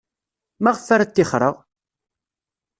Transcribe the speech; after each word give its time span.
Maɣef 0.63 0.87
ara 0.93 1.05
ttixreɣ? 1.09 1.55